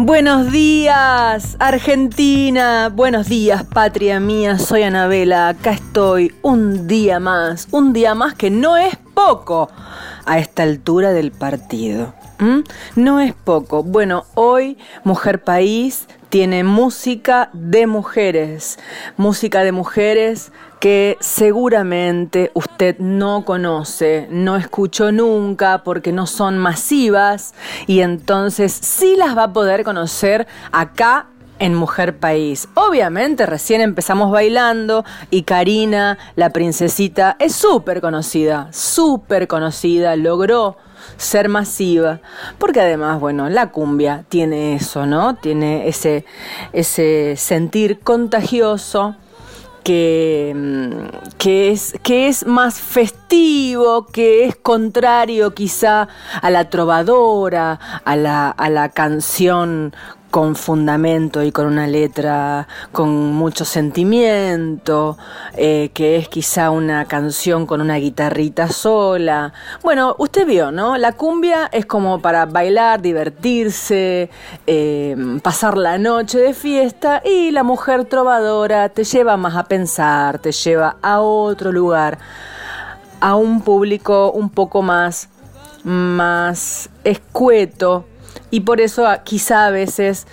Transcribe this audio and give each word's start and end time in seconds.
Buenos 0.00 0.52
días, 0.52 1.56
Argentina. 1.58 2.88
Buenos 2.88 3.28
días, 3.28 3.64
patria 3.64 4.20
mía. 4.20 4.56
Soy 4.56 4.84
Anabela. 4.84 5.48
Acá 5.48 5.72
estoy 5.72 6.32
un 6.42 6.86
día 6.86 7.18
más. 7.18 7.66
Un 7.72 7.92
día 7.92 8.14
más 8.14 8.36
que 8.36 8.48
no 8.48 8.76
es 8.76 8.96
poco 9.12 9.68
a 10.24 10.38
esta 10.38 10.62
altura 10.62 11.10
del 11.10 11.32
partido. 11.32 12.14
¿m? 12.38 12.62
No 12.94 13.18
es 13.18 13.34
poco. 13.34 13.82
Bueno, 13.82 14.24
hoy 14.36 14.78
Mujer 15.02 15.42
País 15.42 16.06
tiene 16.28 16.64
música 16.64 17.50
de 17.52 17.86
mujeres. 17.86 18.78
Música 19.16 19.62
de 19.64 19.72
mujeres 19.72 20.52
que 20.80 21.16
seguramente 21.20 22.50
usted 22.54 22.98
no 22.98 23.44
conoce, 23.44 24.28
no 24.30 24.56
escuchó 24.56 25.10
nunca 25.10 25.82
porque 25.82 26.12
no 26.12 26.26
son 26.26 26.58
masivas 26.58 27.54
y 27.86 28.00
entonces 28.00 28.72
sí 28.72 29.16
las 29.16 29.36
va 29.36 29.44
a 29.44 29.52
poder 29.52 29.82
conocer 29.82 30.46
acá 30.70 31.26
en 31.58 31.74
Mujer 31.74 32.18
País. 32.18 32.68
Obviamente 32.74 33.44
recién 33.46 33.80
empezamos 33.80 34.30
bailando 34.30 35.04
y 35.30 35.42
Karina, 35.42 36.18
la 36.36 36.50
princesita, 36.50 37.36
es 37.40 37.54
súper 37.54 38.00
conocida, 38.00 38.68
súper 38.72 39.48
conocida, 39.48 40.14
logró 40.14 40.76
ser 41.16 41.48
masiva, 41.48 42.20
porque 42.58 42.80
además, 42.80 43.20
bueno, 43.20 43.48
la 43.48 43.70
cumbia 43.70 44.24
tiene 44.28 44.74
eso, 44.74 45.06
¿no? 45.06 45.34
Tiene 45.36 45.88
ese, 45.88 46.24
ese 46.72 47.34
sentir 47.36 48.00
contagioso 48.00 49.16
que, 49.88 50.52
mm, 50.54 51.36
que, 51.38 51.70
es, 51.70 51.94
que 52.02 52.28
es 52.28 52.46
más 52.46 52.80
festivo, 52.80 54.06
que 54.06 54.44
es 54.44 54.54
contrario 54.54 55.54
quizá 55.54 56.08
a 56.42 56.50
la 56.50 56.68
trovadora, 56.68 57.80
a 58.04 58.16
la, 58.16 58.50
a 58.50 58.68
la 58.68 58.90
canción 58.90 59.94
con 60.30 60.56
fundamento 60.56 61.42
y 61.42 61.52
con 61.52 61.66
una 61.66 61.86
letra 61.86 62.68
con 62.92 63.32
mucho 63.32 63.64
sentimiento, 63.64 65.16
eh, 65.56 65.90
que 65.94 66.16
es 66.16 66.28
quizá 66.28 66.70
una 66.70 67.06
canción 67.06 67.66
con 67.66 67.80
una 67.80 67.96
guitarrita 67.96 68.68
sola. 68.68 69.52
Bueno, 69.82 70.14
usted 70.18 70.46
vio, 70.46 70.70
¿no? 70.70 70.98
La 70.98 71.12
cumbia 71.12 71.68
es 71.72 71.86
como 71.86 72.20
para 72.20 72.46
bailar, 72.46 73.00
divertirse, 73.00 74.30
eh, 74.66 75.16
pasar 75.42 75.78
la 75.78 75.98
noche 75.98 76.38
de 76.38 76.54
fiesta 76.54 77.22
y 77.24 77.50
la 77.50 77.62
mujer 77.62 78.04
trovadora 78.04 78.90
te 78.90 79.04
lleva 79.04 79.36
más 79.36 79.56
a 79.56 79.64
pensar, 79.64 80.38
te 80.38 80.52
lleva 80.52 80.96
a 81.02 81.20
otro 81.20 81.72
lugar, 81.72 82.18
a 83.20 83.34
un 83.34 83.62
público 83.62 84.30
un 84.30 84.50
poco 84.50 84.82
más, 84.82 85.28
más 85.84 86.90
escueto 87.04 88.04
y 88.50 88.60
por 88.60 88.80
eso 88.80 89.06
quizá 89.24 89.66
a 89.66 89.70
veces 89.70 90.26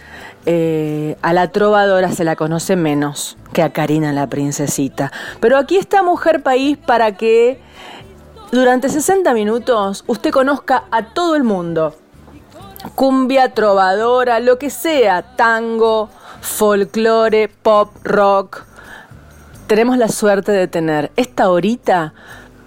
eh, 0.46 1.18
a 1.22 1.34
la 1.34 1.52
trovadora 1.52 2.12
se 2.12 2.24
la 2.24 2.36
conoce 2.36 2.75
menos 2.75 3.38
que 3.54 3.63
a 3.63 3.72
Karina 3.72 4.13
la 4.13 4.28
princesita. 4.28 5.12
Pero 5.40 5.57
aquí 5.57 5.78
está 5.78 6.04
Mujer 6.04 6.44
País 6.44 6.78
para 6.78 7.16
que 7.18 7.60
durante 8.52 8.90
60 8.90 9.34
minutos 9.34 10.04
usted 10.07 10.31
conozca 10.31 10.86
a 10.92 11.13
todo 11.13 11.36
el 11.36 11.44
mundo. 11.44 11.96
Cumbia, 12.94 13.54
trovadora, 13.54 14.40
lo 14.40 14.60
que 14.60 14.69
sea, 14.69 15.36
tango, 15.36 16.10
folclore, 16.42 17.48
pop, 17.48 17.90
rock. 18.04 18.63
Tenemos 19.68 19.98
la 19.98 20.10
suerte 20.10 20.52
de 20.52 20.68
tener 20.68 21.12
esta 21.16 21.50
horita 21.50 22.13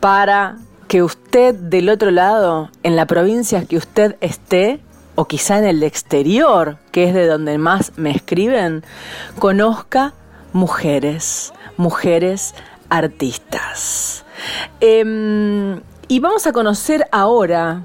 para 0.00 0.56
que 0.88 1.02
usted 1.02 1.54
del 1.54 1.90
otro 1.90 2.10
lado, 2.10 2.70
en 2.82 2.96
la 2.96 3.06
provincia 3.06 3.64
que 3.66 3.76
usted 3.76 4.16
esté, 4.20 4.80
o 5.18 5.24
quizá 5.24 5.58
en 5.58 5.64
el 5.64 5.82
exterior, 5.82 6.78
que 6.92 7.08
es 7.08 7.12
de 7.12 7.26
donde 7.26 7.58
más 7.58 7.90
me 7.96 8.12
escriben, 8.12 8.84
conozca 9.40 10.14
mujeres, 10.52 11.52
mujeres 11.76 12.54
artistas. 12.88 14.24
Em, 14.78 15.80
y 16.06 16.20
vamos 16.20 16.46
a 16.46 16.52
conocer 16.52 17.08
ahora 17.10 17.82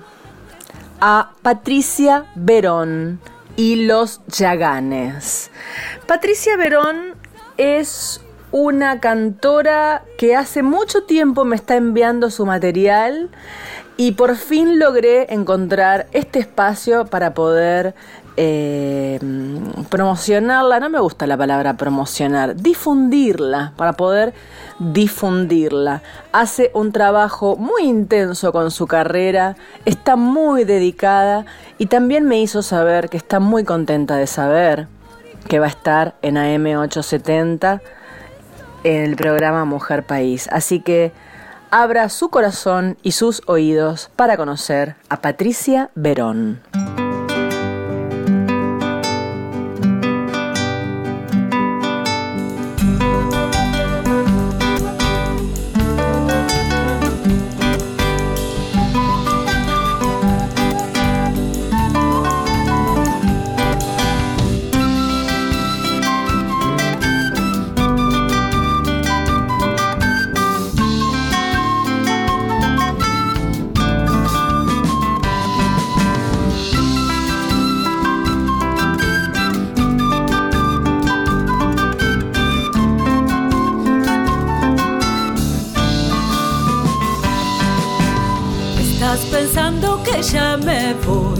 a 1.02 1.32
Patricia 1.42 2.26
Verón 2.36 3.20
y 3.56 3.88
los 3.88 4.22
Yaganes. 4.28 5.50
Patricia 6.06 6.56
Verón 6.56 7.16
es 7.58 8.22
una 8.52 9.00
cantora 9.00 10.04
que 10.20 10.36
hace 10.36 10.62
mucho 10.62 11.06
tiempo 11.06 11.46
me 11.46 11.56
está 11.56 11.78
enviando 11.78 12.30
su 12.30 12.46
material 12.46 13.32
y 13.98 14.14
por 14.14 14.36
fin 14.36 14.80
logré 14.80 15.34
encontrar 15.34 16.08
este 16.12 16.40
espacio 16.40 17.06
para 17.06 17.34
poder 17.34 17.94
eh, 18.36 19.20
promocionarla, 19.90 20.80
no 20.80 20.90
me 20.90 21.00
gusta 21.00 21.28
la 21.28 21.38
palabra 21.38 21.78
promocionar, 21.78 22.56
difundirla, 22.56 23.74
para 23.78 23.94
poder 23.94 24.34
difundirla. 24.80 26.02
Hace 26.32 26.72
un 26.74 26.92
trabajo 26.92 27.56
muy 27.56 27.84
intenso 27.84 28.52
con 28.52 28.72
su 28.72 28.88
carrera, 28.88 29.56
está 29.86 30.16
muy 30.16 30.64
dedicada 30.64 31.46
y 31.78 31.86
también 31.86 32.26
me 32.26 32.42
hizo 32.42 32.64
saber 32.64 33.10
que 33.10 33.18
está 33.18 33.40
muy 33.40 33.64
contenta 33.64 34.16
de 34.16 34.26
saber 34.26 34.88
que 35.48 35.60
va 35.60 35.68
a 35.68 35.70
estar 35.70 36.16
en 36.24 36.36
AM870 36.36 37.82
en 38.84 39.04
el 39.04 39.16
programa 39.16 39.66
Mujer 39.66 40.04
País. 40.04 40.50
Así 40.52 40.80
que 40.80 41.12
abra 41.74 42.08
su 42.10 42.30
corazón 42.30 42.98
y 43.02 43.14
sus 43.14 43.42
oídos 43.48 44.12
para 44.16 44.38
conocer 44.38 44.96
a 45.10 45.22
Patricia 45.22 45.90
Verón. 45.96 46.62
já 90.24 90.56
me. 90.58 91.33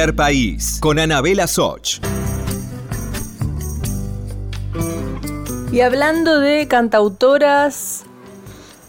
País, 0.00 0.78
con 0.80 0.98
Anabela 0.98 1.46
Soch. 1.46 2.00
Y 5.70 5.80
hablando 5.82 6.40
de 6.40 6.66
cantautoras, 6.66 8.04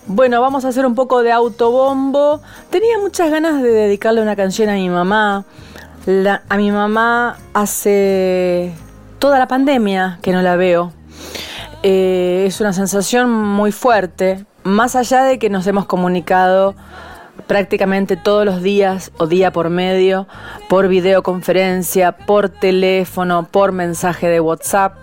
bueno, 0.08 0.40
vamos 0.40 0.64
a 0.64 0.70
hacer 0.70 0.86
un 0.86 0.96
poco 0.96 1.22
de 1.22 1.32
autobombo. 1.34 2.42
Tenía 2.70 2.98
muchas 2.98 3.30
ganas 3.30 3.62
de 3.62 3.70
dedicarle 3.70 4.22
una 4.22 4.38
canción 4.38 4.70
a 4.70 4.74
mi 4.74 4.90
mamá. 4.90 5.44
a 6.50 6.58
mi 6.58 6.72
mamá 6.72 7.38
hace 7.54 8.74
toda 9.20 9.38
la 9.38 9.48
pandemia 9.48 10.18
que 10.22 10.32
no 10.32 10.42
la 10.42 10.56
veo. 10.56 10.94
Eh, 11.84 12.46
es 12.48 12.62
una 12.62 12.72
sensación 12.72 13.30
muy 13.32 13.74
fuerte, 13.74 14.46
más 14.64 14.96
allá 14.96 15.24
de 15.24 15.40
que 15.40 15.50
nos 15.50 15.68
hemos 15.68 15.86
comunicado 15.86 16.74
prácticamente 17.48 18.16
todos 18.18 18.46
los 18.46 18.62
días 18.62 19.12
o 19.18 19.28
día 19.28 19.52
por 19.52 19.70
medio, 19.70 20.28
por 20.70 20.88
videoconferencia, 20.88 22.14
por 22.14 22.50
teléfono, 22.50 23.48
por 23.50 23.72
mensaje 23.72 24.28
de 24.28 24.40
WhatsApp. 24.40 24.96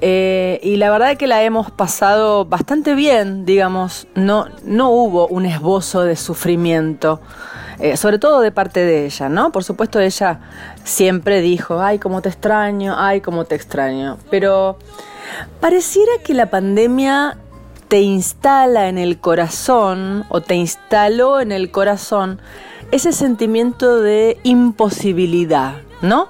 Eh, 0.00 0.58
y 0.64 0.76
la 0.76 0.90
verdad 0.90 1.12
es 1.12 1.18
que 1.18 1.28
la 1.28 1.44
hemos 1.44 1.70
pasado 1.70 2.44
bastante 2.44 2.94
bien, 2.96 3.44
digamos, 3.44 4.08
no, 4.16 4.46
no 4.64 4.90
hubo 4.90 5.28
un 5.28 5.46
esbozo 5.46 6.02
de 6.02 6.16
sufrimiento, 6.16 7.20
eh, 7.78 7.96
sobre 7.96 8.18
todo 8.18 8.40
de 8.40 8.50
parte 8.50 8.80
de 8.80 9.06
ella, 9.06 9.28
¿no? 9.28 9.52
Por 9.52 9.62
supuesto 9.62 10.00
ella 10.00 10.40
siempre 10.82 11.40
dijo, 11.40 11.80
ay, 11.80 12.00
cómo 12.00 12.20
te 12.20 12.30
extraño, 12.30 12.96
ay, 12.98 13.20
cómo 13.20 13.44
te 13.44 13.54
extraño, 13.54 14.18
pero 14.28 14.76
pareciera 15.60 16.10
que 16.24 16.34
la 16.34 16.46
pandemia 16.46 17.38
te 17.92 18.00
instala 18.00 18.88
en 18.88 18.96
el 18.96 19.18
corazón 19.18 20.24
o 20.30 20.40
te 20.40 20.54
instaló 20.54 21.40
en 21.40 21.52
el 21.52 21.70
corazón 21.70 22.40
ese 22.90 23.12
sentimiento 23.12 24.00
de 24.00 24.38
imposibilidad, 24.44 25.74
¿no? 26.00 26.28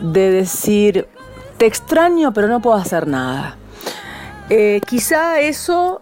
De 0.00 0.30
decir, 0.30 1.06
te 1.58 1.66
extraño 1.66 2.32
pero 2.32 2.48
no 2.48 2.60
puedo 2.60 2.76
hacer 2.76 3.06
nada. 3.06 3.58
Eh, 4.48 4.80
quizá 4.88 5.40
eso 5.40 6.00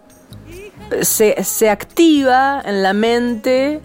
se, 1.01 1.43
se 1.43 1.69
activa 1.69 2.61
en 2.63 2.81
la 2.81 2.93
mente 2.93 3.81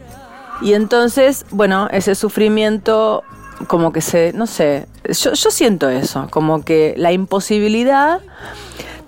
y 0.62 0.74
entonces, 0.74 1.44
bueno, 1.50 1.88
ese 1.90 2.14
sufrimiento 2.14 3.24
como 3.66 3.92
que 3.92 4.00
se, 4.00 4.32
no 4.32 4.46
sé, 4.46 4.86
yo, 5.08 5.32
yo 5.32 5.50
siento 5.50 5.88
eso, 5.88 6.28
como 6.30 6.64
que 6.64 6.94
la 6.96 7.10
imposibilidad 7.10 8.20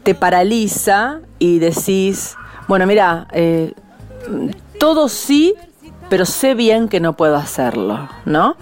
te 0.06 0.14
paraliza 0.14 1.18
y 1.40 1.58
decís, 1.58 2.36
bueno, 2.68 2.86
mira, 2.86 3.26
eh, 3.32 3.75
todo 4.78 5.08
sí, 5.08 5.56
pero 6.08 6.25
sé 6.25 6.54
bien 6.54 6.86
que 6.88 7.00
no 7.00 7.16
puedo 7.16 7.34
hacerlo, 7.34 8.08
¿no? 8.25 8.56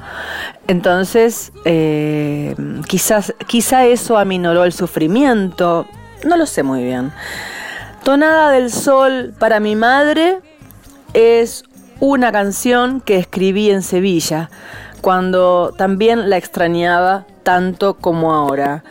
Entonces, 0.68 1.52
eh, 1.66 2.56
quizás, 2.88 3.34
quizá 3.46 3.84
eso 3.84 4.16
aminoró 4.16 4.64
el 4.64 4.72
sufrimiento, 4.72 5.86
no 6.24 6.38
lo 6.38 6.46
sé 6.46 6.62
muy 6.62 6.82
bien. 6.82 7.12
Tonada 8.04 8.50
del 8.50 8.72
Sol 8.72 9.34
para 9.38 9.60
mi 9.60 9.76
madre 9.76 10.38
es 11.12 11.64
una 12.00 12.32
canción 12.32 13.02
que 13.02 13.18
escribí 13.18 13.68
en 13.68 13.82
Sevilla, 13.82 14.48
cuando 15.02 15.74
también 15.76 16.30
la 16.30 16.38
extrañaba 16.38 17.26
tanto 17.42 17.98
como 17.98 18.32
ahora. 18.32 18.82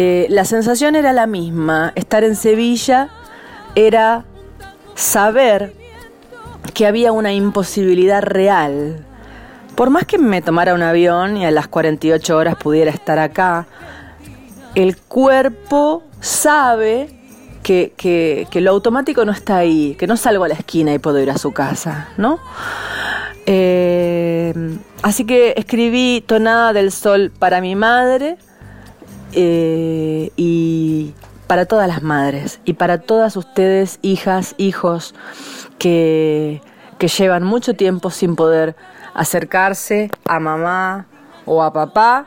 Eh, 0.00 0.28
la 0.30 0.44
sensación 0.44 0.94
era 0.94 1.12
la 1.12 1.26
misma, 1.26 1.92
estar 1.96 2.22
en 2.22 2.36
Sevilla 2.36 3.08
era 3.74 4.24
saber 4.94 5.74
que 6.72 6.86
había 6.86 7.10
una 7.10 7.32
imposibilidad 7.32 8.22
real. 8.22 9.04
Por 9.74 9.90
más 9.90 10.04
que 10.04 10.16
me 10.16 10.40
tomara 10.40 10.74
un 10.74 10.82
avión 10.82 11.36
y 11.36 11.46
a 11.46 11.50
las 11.50 11.66
48 11.66 12.36
horas 12.36 12.54
pudiera 12.54 12.92
estar 12.92 13.18
acá, 13.18 13.66
el 14.76 14.96
cuerpo 14.98 16.04
sabe 16.20 17.08
que, 17.64 17.92
que, 17.96 18.60
lo 18.60 18.70
automático 18.70 19.24
no 19.24 19.32
está 19.32 19.56
ahí, 19.56 19.96
que 19.98 20.06
no 20.06 20.16
salgo 20.16 20.44
a 20.44 20.48
la 20.48 20.54
esquina 20.54 20.94
y 20.94 21.00
puedo 21.00 21.18
ir 21.18 21.32
a 21.32 21.38
su 21.38 21.50
casa, 21.50 22.10
¿no? 22.16 22.38
Eh, 23.46 24.54
así 25.02 25.24
que 25.24 25.54
escribí 25.56 26.22
Tonada 26.24 26.72
del 26.72 26.92
Sol 26.92 27.32
para 27.36 27.60
mi 27.60 27.74
madre 27.74 28.38
eh, 29.32 30.30
y 30.36 31.14
para 31.46 31.66
todas 31.66 31.88
las 31.88 32.02
madres 32.02 32.60
y 32.64 32.74
para 32.74 32.98
todas 32.98 33.36
ustedes, 33.36 33.98
hijas, 34.02 34.54
hijos, 34.58 35.14
que, 35.78 36.60
que 36.98 37.08
llevan 37.08 37.42
mucho 37.42 37.74
tiempo 37.74 38.10
sin 38.10 38.36
poder 38.36 38.76
acercarse 39.14 40.10
a 40.24 40.40
mamá 40.40 41.06
o 41.46 41.62
a 41.62 41.72
papá 41.72 42.26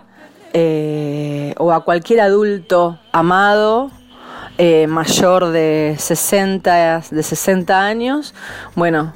eh, 0.54 1.54
o 1.58 1.72
a 1.72 1.84
cualquier 1.86 2.20
adulto 2.22 3.00
amado 3.14 3.92
eh, 4.58 4.88
mayor 4.88 5.48
de 5.48 5.96
60, 5.98 7.04
de 7.10 7.24
60 7.24 7.82
años. 7.82 8.34
Bueno, 8.76 9.14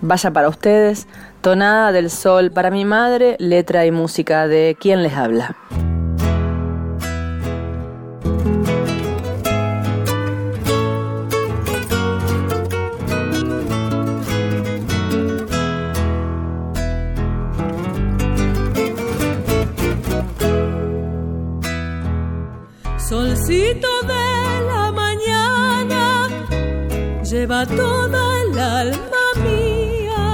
vaya 0.00 0.30
para 0.30 0.48
ustedes. 0.48 1.06
Tonada 1.40 1.92
del 1.92 2.10
Sol 2.10 2.50
para 2.50 2.70
mi 2.70 2.84
madre, 2.84 3.36
letra 3.38 3.86
y 3.86 3.90
música 3.90 4.48
de 4.48 4.76
quien 4.80 5.02
les 5.02 5.14
habla. 5.14 5.56
Lleva 27.38 27.64
toda 27.66 28.22
el 28.42 28.58
alma 28.58 29.24
mía. 29.44 30.26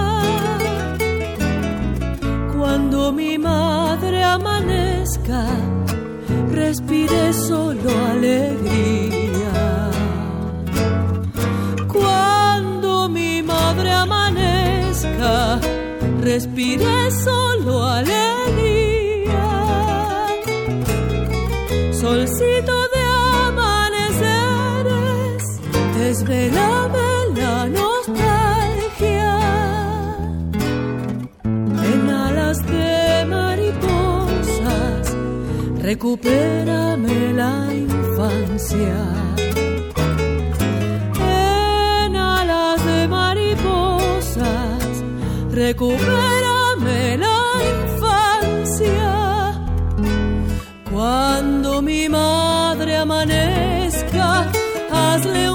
Cuando 2.57 3.13
mi 3.13 3.37
madre 3.37 4.19
amanezca, 4.25 5.43
respire 6.61 7.23
solo 7.49 7.91
alegría. 8.13 9.57
Cuando 11.97 13.09
mi 13.17 13.43
madre 13.43 13.91
amanezca, 14.05 15.61
respire 16.31 16.97
solo 17.27 17.73
alegría. 18.01 19.45
Solcito 22.01 22.74
recupérame 35.95 37.33
la 37.35 37.55
infancia. 37.73 38.99
En 41.21 42.17
alas 42.17 42.85
de 42.85 43.07
mariposas, 43.07 44.93
recupérame 45.53 47.17
la 47.27 47.43
infancia. 47.77 49.13
Cuando 50.93 51.81
mi 51.81 52.09
madre 52.09 52.97
amanezca, 52.97 54.51
hazle 54.91 55.43
un 55.49 55.54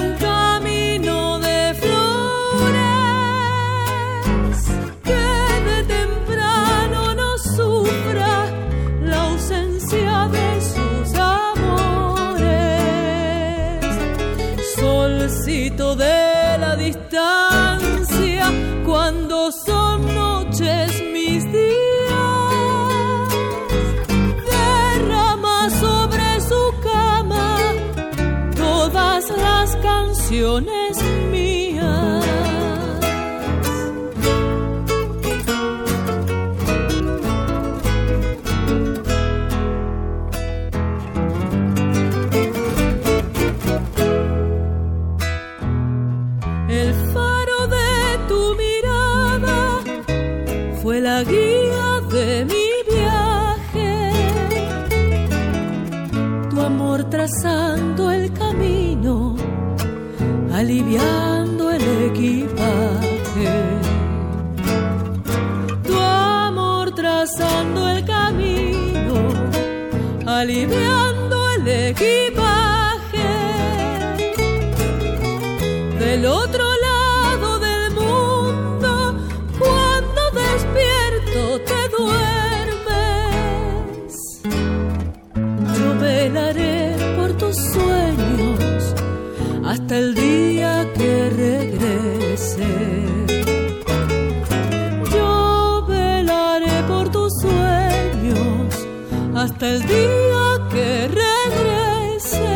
hasta 99.39 99.69
el 99.69 99.81
día 99.88 100.46
que 100.69 101.08
regrese. 101.08 102.51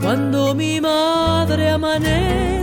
Cuando 0.00 0.54
mi 0.54 0.80
madre 0.80 1.70
amanezca, 1.70 2.61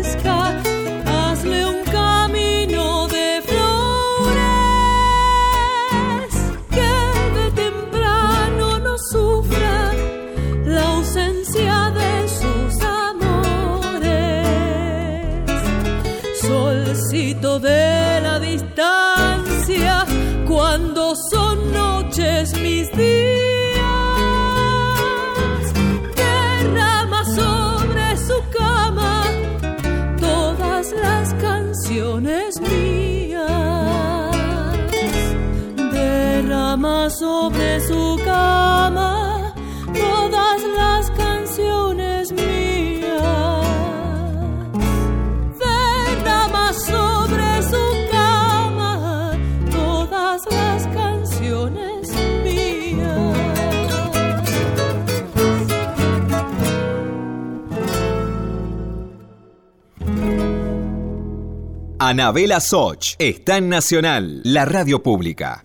Anabela 62.09 62.59
Soch 62.59 63.13
está 63.19 63.57
en 63.57 63.69
Nacional, 63.69 64.41
la 64.43 64.65
radio 64.65 65.03
pública. 65.03 65.63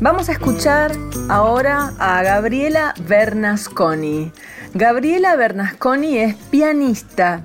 Vamos 0.00 0.28
a 0.28 0.32
escuchar 0.32 0.90
ahora 1.28 1.92
a 2.00 2.20
Gabriela 2.24 2.94
Bernasconi. 3.06 4.32
Gabriela 4.74 5.36
Bernasconi 5.36 6.18
es 6.18 6.34
pianista, 6.34 7.44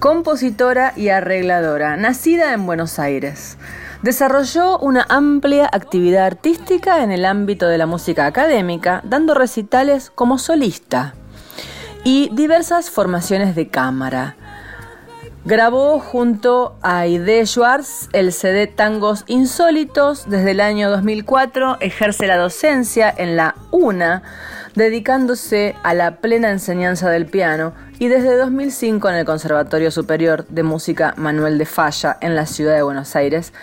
compositora 0.00 0.94
y 0.96 1.10
arregladora, 1.10 1.96
nacida 1.96 2.54
en 2.54 2.66
Buenos 2.66 2.98
Aires. 2.98 3.56
Desarrolló 4.02 4.80
una 4.80 5.06
amplia 5.08 5.70
actividad 5.72 6.26
artística 6.26 7.04
en 7.04 7.12
el 7.12 7.24
ámbito 7.24 7.68
de 7.68 7.78
la 7.78 7.86
música 7.86 8.26
académica, 8.26 9.00
dando 9.04 9.32
recitales 9.32 10.10
como 10.12 10.38
solista 10.38 11.14
y 12.02 12.30
diversas 12.32 12.90
formaciones 12.90 13.54
de 13.54 13.68
cámara. 13.68 14.34
Grabó 15.48 15.98
junto 15.98 16.76
a 16.82 16.98
Aide 16.98 17.46
Schwartz 17.46 18.10
el 18.12 18.34
CD 18.34 18.66
Tangos 18.66 19.24
Insólitos. 19.28 20.28
Desde 20.28 20.50
el 20.50 20.60
año 20.60 20.90
2004 20.90 21.78
ejerce 21.80 22.26
la 22.26 22.36
docencia 22.36 23.14
en 23.16 23.34
la 23.34 23.54
UNA, 23.70 24.22
dedicándose 24.74 25.74
a 25.82 25.94
la 25.94 26.16
plena 26.16 26.50
enseñanza 26.50 27.08
del 27.08 27.24
piano 27.24 27.72
y 27.98 28.08
desde 28.08 28.36
2005 28.36 29.08
en 29.08 29.14
el 29.14 29.24
Conservatorio 29.24 29.90
Superior 29.90 30.46
de 30.48 30.64
Música 30.64 31.14
Manuel 31.16 31.56
de 31.56 31.64
Falla 31.64 32.18
en 32.20 32.34
la 32.34 32.44
ciudad 32.44 32.74
de 32.74 32.82
Buenos 32.82 33.16
Aires, 33.16 33.54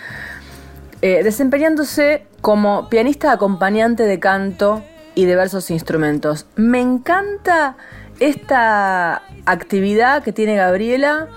eh, 1.02 1.22
desempeñándose 1.22 2.26
como 2.40 2.88
pianista 2.88 3.30
acompañante 3.30 4.02
de 4.02 4.18
canto 4.18 4.82
y 5.14 5.24
diversos 5.24 5.70
instrumentos. 5.70 6.46
Me 6.56 6.80
encanta 6.80 7.76
esta 8.18 9.22
actividad 9.44 10.24
que 10.24 10.32
tiene 10.32 10.56
Gabriela. 10.56 11.28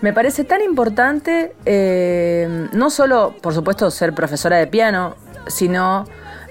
Me 0.00 0.12
parece 0.12 0.44
tan 0.44 0.62
importante, 0.62 1.54
eh, 1.66 2.68
no 2.72 2.90
solo, 2.90 3.34
por 3.40 3.52
supuesto, 3.52 3.90
ser 3.90 4.14
profesora 4.14 4.56
de 4.56 4.66
piano, 4.66 5.14
sino 5.46 6.06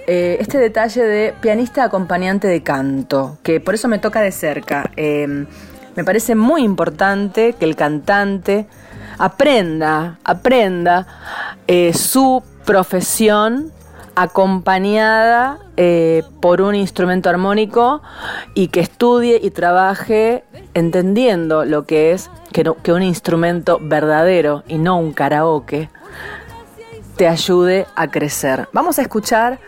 eh, 0.06 0.38
este 0.40 0.58
detalle 0.58 1.04
de 1.04 1.34
pianista 1.40 1.84
acompañante 1.84 2.48
de 2.48 2.62
canto, 2.62 3.38
que 3.44 3.60
por 3.60 3.74
eso 3.74 3.88
me 3.88 4.00
toca 4.00 4.22
de 4.22 4.32
cerca. 4.32 4.92
Eh, 4.98 5.46
me 5.96 6.04
parece 6.04 6.36
muy 6.36 6.64
importante 6.64 7.54
que 7.54 7.66
el 7.66 7.76
cantante 7.76 8.68
aprenda, 9.20 10.18
aprenda 10.24 11.06
eh, 11.68 11.94
su 11.94 12.42
profesión 12.66 13.72
acompañada 14.16 15.60
eh, 15.82 16.24
por 16.42 16.60
un 16.62 16.76
instrumento 16.76 17.30
armónico 17.30 18.02
y 18.54 18.68
que 18.68 18.82
estudie 18.82 19.40
y 19.42 19.50
trabaje 19.52 20.44
entendiendo 20.74 21.64
lo 21.64 21.86
que 21.86 22.12
es 22.12 22.30
que, 22.52 22.66
no- 22.66 22.76
que 22.76 22.92
un 22.92 23.02
instrumento 23.02 23.80
verdadero 23.82 24.64
y 24.68 24.78
no 24.78 24.98
un 25.00 25.14
karaoke 25.14 25.90
te 27.16 27.30
ayude 27.30 27.86
a 27.96 28.10
crecer. 28.12 28.68
Vamos 28.74 29.00
a 29.00 29.04
escuchar 29.04 29.60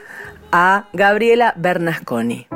a 0.52 0.84
Gabriela 0.92 1.54
Bernasconi. 1.56 2.48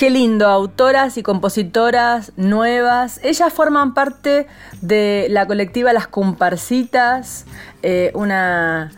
Qué 0.00 0.08
lindo, 0.08 0.46
autoras 0.46 1.18
y 1.18 1.22
compositoras 1.22 2.32
nuevas. 2.38 3.20
Ellas 3.22 3.52
forman 3.52 3.92
parte 3.92 4.46
de 4.80 5.26
la 5.28 5.46
colectiva 5.46 5.92
Las 5.92 6.06
Comparsitas, 6.06 7.44
eh, 7.82 8.10
una, 8.14 8.92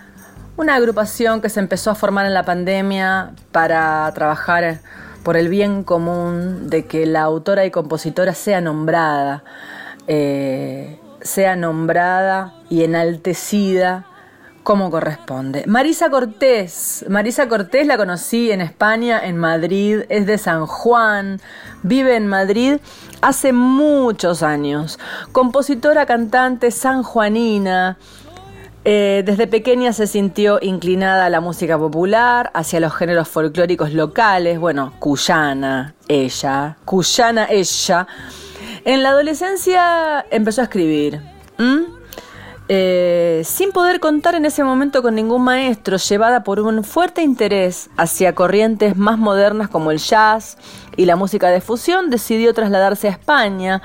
agrupación 0.56 1.40
que 1.40 1.48
se 1.48 1.58
empezó 1.58 1.90
a 1.90 1.96
formar 1.96 2.26
en 2.26 2.34
la 2.34 2.44
pandemia 2.44 3.32
para 3.50 4.08
trabajar 4.14 4.78
por 5.24 5.36
el 5.36 5.48
bien 5.48 5.82
común 5.82 6.70
de 6.70 6.86
que 6.86 7.04
la 7.04 7.22
autora 7.22 7.64
y 7.64 7.72
compositora 7.72 8.32
sea 8.32 8.60
nombrada, 8.60 9.42
eh, 10.06 11.00
sea 11.20 11.56
nombrada 11.56 12.54
y 12.70 12.84
enaltecida 12.84 14.06
como 14.62 14.90
corresponde. 14.90 15.64
Marisa 15.66 16.10
Cortés, 16.10 17.04
Marisa 17.08 17.48
Cortés 17.48 17.86
la 17.86 17.96
conocí 17.96 18.50
en 18.50 18.60
España, 18.60 19.20
en 19.24 19.36
Madrid, 19.36 20.02
es 20.08 20.26
de 20.26 20.38
San 20.38 20.66
Juan, 20.66 21.40
vive 21.82 22.16
en 22.16 22.26
Madrid 22.28 22.78
hace 23.20 23.52
muchos 23.52 24.42
años, 24.42 24.98
compositora, 25.32 26.06
cantante 26.06 26.70
sanjuanina. 26.70 27.98
Eh, 28.84 29.22
desde 29.24 29.46
pequeña 29.46 29.92
se 29.92 30.08
sintió 30.08 30.58
inclinada 30.60 31.26
a 31.26 31.30
la 31.30 31.40
música 31.40 31.78
popular, 31.78 32.50
hacia 32.52 32.80
los 32.80 32.92
géneros 32.94 33.28
folclóricos 33.28 33.92
locales, 33.92 34.58
bueno, 34.58 34.92
cuyana, 34.98 35.94
ella, 36.08 36.78
cuyana, 36.84 37.46
ella. 37.48 38.08
En 38.84 39.04
la 39.04 39.10
adolescencia 39.10 40.26
empezó 40.30 40.62
a 40.62 40.64
escribir. 40.64 41.20
Eh, 42.68 43.42
sin 43.44 43.72
poder 43.72 43.98
contar 43.98 44.36
en 44.36 44.44
ese 44.44 44.62
momento 44.62 45.02
con 45.02 45.16
ningún 45.16 45.42
maestro, 45.42 45.96
llevada 45.96 46.44
por 46.44 46.60
un 46.60 46.84
fuerte 46.84 47.22
interés 47.22 47.90
hacia 47.96 48.34
corrientes 48.34 48.96
más 48.96 49.18
modernas 49.18 49.68
como 49.68 49.90
el 49.90 49.98
jazz 49.98 50.56
y 50.96 51.06
la 51.06 51.16
música 51.16 51.48
de 51.48 51.60
fusión, 51.60 52.08
decidió 52.08 52.54
trasladarse 52.54 53.08
a 53.08 53.12
España 53.12 53.82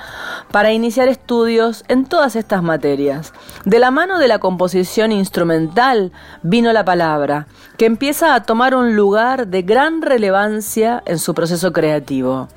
para 0.51 0.73
iniciar 0.73 1.07
estudios 1.07 1.85
en 1.87 2.05
todas 2.05 2.35
estas 2.35 2.61
materias. 2.61 3.33
De 3.65 3.79
la 3.79 3.89
mano 3.89 4.19
de 4.19 4.27
la 4.27 4.37
composición 4.37 5.11
instrumental 5.11 6.11
vino 6.43 6.71
la 6.71 6.85
palabra, 6.85 7.47
que 7.77 7.85
empieza 7.87 8.35
a 8.35 8.43
tomar 8.43 8.75
un 8.75 8.95
lugar 8.95 9.47
de 9.47 9.63
gran 9.63 10.03
relevancia 10.03 11.01
en 11.07 11.17
su 11.17 11.33
proceso 11.33 11.73
creativo, 11.73 12.47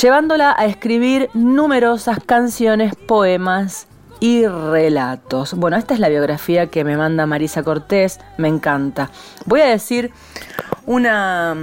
llevándola 0.00 0.54
a 0.56 0.66
escribir 0.66 1.30
numerosas 1.34 2.18
canciones, 2.24 2.94
poemas 2.94 3.88
y 4.20 4.46
relatos. 4.46 5.54
Bueno, 5.54 5.76
esta 5.76 5.94
es 5.94 6.00
la 6.00 6.08
biografía 6.08 6.68
que 6.68 6.84
me 6.84 6.96
manda 6.96 7.26
Marisa 7.26 7.62
Cortés, 7.62 8.20
me 8.36 8.48
encanta. 8.48 9.10
Voy 9.46 9.60
a 9.60 9.66
decir 9.66 10.10
una, 10.86 11.56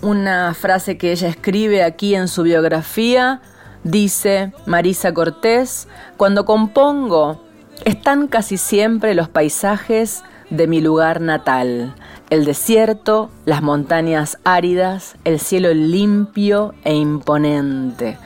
una 0.00 0.54
frase 0.54 0.98
que 0.98 1.12
ella 1.12 1.28
escribe 1.28 1.82
aquí 1.82 2.14
en 2.14 2.28
su 2.28 2.42
biografía. 2.42 3.40
Dice 3.84 4.52
Marisa 4.66 5.12
Cortés, 5.12 5.88
cuando 6.16 6.44
compongo 6.44 7.40
están 7.84 8.28
casi 8.28 8.56
siempre 8.56 9.14
los 9.14 9.28
paisajes 9.28 10.22
de 10.50 10.66
mi 10.66 10.80
lugar 10.80 11.20
natal, 11.20 11.94
el 12.30 12.44
desierto, 12.44 13.30
las 13.44 13.62
montañas 13.62 14.38
áridas, 14.44 15.16
el 15.24 15.40
cielo 15.40 15.72
limpio 15.74 16.74
e 16.84 16.94
imponente. 16.94 18.18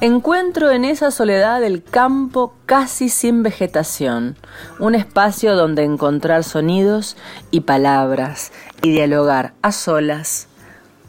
Encuentro 0.00 0.70
en 0.70 0.84
esa 0.84 1.10
soledad 1.10 1.62
el 1.62 1.82
campo 1.82 2.52
casi 2.66 3.08
sin 3.08 3.42
vegetación, 3.42 4.36
un 4.78 4.94
espacio 4.94 5.54
donde 5.54 5.84
encontrar 5.84 6.44
sonidos 6.44 7.16
y 7.50 7.60
palabras 7.60 8.52
y 8.82 8.90
dialogar 8.90 9.54
a 9.62 9.72
solas 9.72 10.48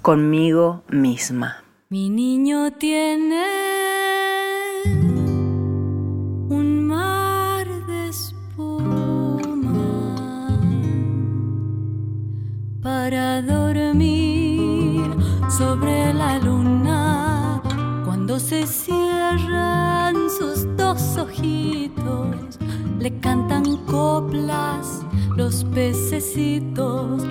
conmigo 0.02 0.84
misma. 0.88 1.64
Mi 1.90 2.10
niño 2.10 2.74
tiene 2.74 3.44
un 6.50 6.88
mar 6.88 7.68
de 7.88 8.10
espuma 8.10 9.40
para 12.82 13.42
dormir 13.42 15.10
sobre 15.50 16.14
la 16.14 16.38
luna 16.40 16.55
sus 20.38 20.66
dos 20.76 21.18
ojitos, 21.18 22.60
le 23.00 23.20
cantan 23.20 23.78
coplas 23.86 25.06
los 25.36 25.64
pececitos. 25.66 27.24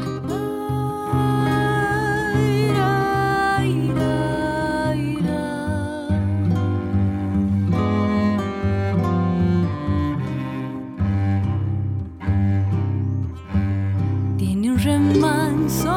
Tiene 14.38 14.70
un 14.70 14.78
remanso 14.78 15.94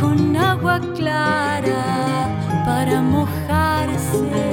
con 0.00 0.36
agua 0.36 0.80
clara 0.94 2.28
para 2.64 3.02
mojarse 3.02 4.49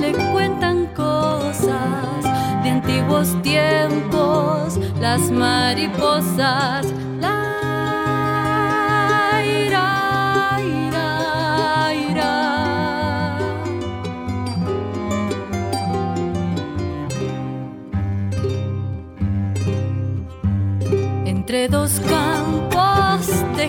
le 0.00 0.12
cuentan 0.32 0.86
cosas 0.94 2.22
de 2.62 2.70
antiguos 2.70 3.34
tiempos, 3.42 4.78
las 5.00 5.30
mariposas. 5.30 6.86
Entre 21.26 21.68
dos 21.68 22.00
campos 22.08 23.26
de 23.56 23.68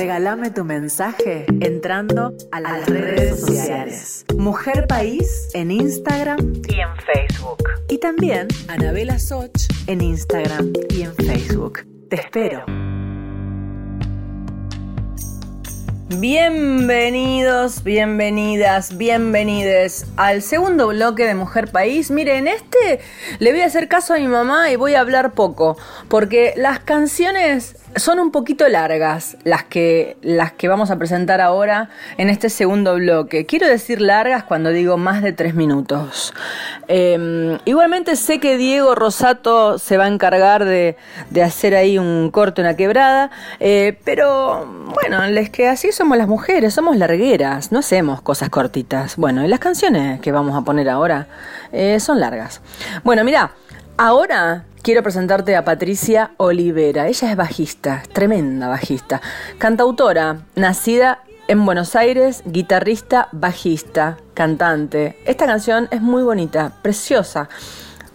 regálame 0.00 0.50
tu 0.50 0.64
mensaje 0.64 1.44
entrando 1.60 2.32
a 2.52 2.60
las, 2.60 2.88
redes 2.88 3.38
sociales. 3.38 4.24
Mujer 4.34 4.86
País 4.86 5.50
en 5.52 5.70
Instagram 5.70 6.38
y 6.66 6.80
en 6.80 6.96
Facebook. 7.04 7.62
Y 7.86 7.98
también 7.98 8.48
Anabela 8.68 9.18
Soch 9.18 9.50
en 9.88 10.00
Instagram 10.00 10.72
y 10.88 11.02
en 11.02 11.14
Facebook. 11.16 11.80
Te 12.08 12.16
espero. 12.16 12.64
Bienvenidos, 16.18 17.84
bienvenidas, 17.84 18.96
bienvenides 18.96 20.06
al 20.16 20.40
segundo 20.40 20.88
bloque 20.88 21.26
de 21.26 21.34
Mujer 21.34 21.70
País. 21.70 22.10
Miren, 22.10 22.48
este 22.48 23.00
le 23.38 23.52
voy 23.52 23.60
a 23.60 23.66
hacer 23.66 23.86
caso 23.86 24.14
a 24.14 24.18
mi 24.18 24.28
mamá 24.28 24.70
y 24.70 24.76
voy 24.76 24.94
a 24.94 25.00
hablar 25.00 25.34
poco, 25.34 25.76
porque 26.08 26.54
las 26.56 26.80
canciones 26.80 27.76
son 27.96 28.20
un 28.20 28.30
poquito 28.30 28.68
largas 28.68 29.36
las 29.44 29.64
que, 29.64 30.16
las 30.22 30.52
que 30.52 30.68
vamos 30.68 30.90
a 30.90 30.98
presentar 30.98 31.40
ahora 31.40 31.90
en 32.18 32.30
este 32.30 32.48
segundo 32.48 32.94
bloque. 32.94 33.46
Quiero 33.46 33.66
decir 33.66 34.00
largas 34.00 34.44
cuando 34.44 34.70
digo 34.70 34.96
más 34.96 35.22
de 35.22 35.32
tres 35.32 35.54
minutos. 35.54 36.32
Em, 36.88 37.58
igualmente 37.64 38.16
sé 38.16 38.38
que 38.38 38.56
Diego 38.56 38.94
Rosato 38.94 39.78
se 39.78 39.96
va 39.96 40.04
a 40.04 40.08
encargar 40.08 40.64
de, 40.64 40.96
hacer 41.42 41.74
ahí 41.74 41.98
un 41.98 42.30
corte, 42.30 42.60
una 42.60 42.76
quebrada, 42.76 43.30
eh, 43.58 43.98
pero 44.04 44.66
bueno, 44.94 45.24
es 45.24 45.50
que 45.50 45.68
así 45.68 45.92
somos 45.92 46.18
las 46.18 46.28
mujeres, 46.28 46.74
somos 46.74 46.96
largueras, 46.96 47.72
no 47.72 47.80
hacemos 47.80 48.20
cosas 48.20 48.50
cortitas. 48.50 49.16
Bueno, 49.16 49.44
y 49.44 49.48
las 49.48 49.58
canciones 49.58 50.20
que 50.20 50.32
vamos 50.32 50.56
a 50.56 50.62
poner 50.62 50.88
ahora 50.88 51.26
eh, 51.72 51.98
son 52.00 52.20
largas. 52.20 52.60
Bueno, 53.04 53.24
mira, 53.24 53.52
ahora 54.00 54.64
Quiero 54.82 55.02
presentarte 55.02 55.56
a 55.56 55.64
Patricia 55.66 56.30
Olivera. 56.38 57.06
Ella 57.06 57.30
es 57.30 57.36
bajista, 57.36 58.02
tremenda 58.14 58.66
bajista. 58.66 59.20
Cantautora, 59.58 60.38
nacida 60.54 61.22
en 61.48 61.66
Buenos 61.66 61.94
Aires, 61.96 62.42
guitarrista, 62.46 63.28
bajista, 63.32 64.16
cantante. 64.32 65.18
Esta 65.26 65.44
canción 65.44 65.86
es 65.90 66.00
muy 66.00 66.22
bonita, 66.22 66.72
preciosa. 66.80 67.50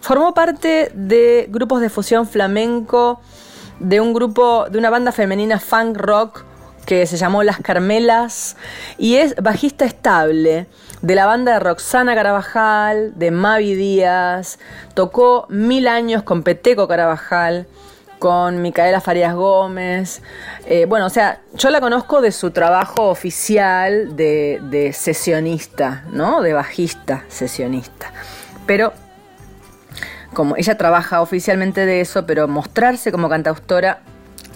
Formó 0.01 0.33
parte 0.33 0.91
de 0.95 1.45
grupos 1.51 1.81
de 1.81 1.91
fusión 1.91 2.27
flamenco, 2.27 3.21
de 3.79 4.01
un 4.01 4.11
grupo, 4.11 4.65
de 4.67 4.79
una 4.79 4.89
banda 4.89 5.11
femenina 5.11 5.59
funk 5.59 5.97
rock 5.97 6.45
que 6.87 7.05
se 7.05 7.17
llamó 7.17 7.43
Las 7.43 7.59
Carmelas 7.59 8.57
y 8.97 9.17
es 9.17 9.35
bajista 9.35 9.85
estable 9.85 10.65
de 11.05 11.13
la 11.13 11.27
banda 11.27 11.53
de 11.53 11.59
Roxana 11.59 12.15
Carabajal, 12.15 13.13
de 13.15 13.29
Mavi 13.29 13.75
Díaz, 13.75 14.57
tocó 14.95 15.45
mil 15.49 15.87
años 15.87 16.23
con 16.23 16.41
Peteco 16.41 16.87
Carabajal, 16.87 17.67
con 18.17 18.63
Micaela 18.63 19.01
Farías 19.01 19.35
Gómez. 19.35 20.23
Eh, 20.65 20.85
bueno, 20.87 21.05
o 21.05 21.09
sea, 21.11 21.41
yo 21.53 21.69
la 21.69 21.79
conozco 21.79 22.21
de 22.21 22.31
su 22.31 22.49
trabajo 22.49 23.09
oficial 23.09 24.15
de, 24.15 24.59
de 24.63 24.93
sesionista, 24.93 26.05
¿no? 26.09 26.41
De 26.41 26.53
bajista 26.53 27.23
sesionista. 27.27 28.11
Pero 28.65 28.91
como 30.33 30.57
ella 30.57 30.75
trabaja 30.75 31.21
oficialmente 31.21 31.85
de 31.85 32.01
eso, 32.01 32.25
pero 32.25 32.47
mostrarse 32.47 33.11
como 33.11 33.29
cantautora 33.29 33.99